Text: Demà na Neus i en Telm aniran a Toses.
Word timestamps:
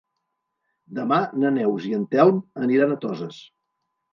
Demà 0.99 1.19
na 1.43 1.51
Neus 1.59 1.85
i 1.91 1.93
en 1.99 2.09
Telm 2.15 2.41
aniran 2.65 2.95
a 2.95 2.99
Toses. 3.07 3.39